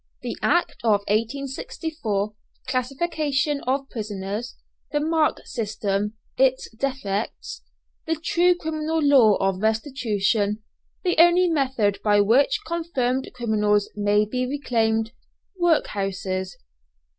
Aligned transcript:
THE 0.23 0.35
ACT 0.41 0.77
OF 0.83 1.01
1864 1.09 2.33
CLASSIFICATION 2.65 3.61
OF 3.67 3.87
PRISONERS 3.91 4.55
THE 4.91 4.99
MARK 4.99 5.45
SYSTEM: 5.45 6.13
ITS 6.39 6.71
DEFECTS 6.75 7.61
THE 8.07 8.15
TRUE 8.15 8.55
CRIMINAL 8.55 8.99
LAW 9.03 9.35
OF 9.35 9.61
RESTITUTION 9.61 10.63
THE 11.03 11.19
ONLY 11.19 11.49
METHOD 11.49 11.99
BY 12.03 12.19
WHICH 12.19 12.61
CONFIRMED 12.65 13.29
CRIMINALS 13.35 13.91
MAY 13.95 14.25
BE 14.25 14.47
RECLAIMED 14.47 15.11
WORKHOUSES. 15.59 16.57